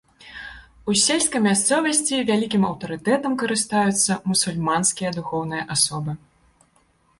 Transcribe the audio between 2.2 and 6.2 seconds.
вялікім аўтарытэтам карыстаюцца мусульманскія духоўныя асобы.